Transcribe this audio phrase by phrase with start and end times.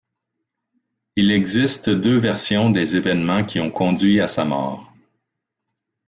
[1.15, 4.91] Il existe deux versions des événements qui ont conduit à sa mort.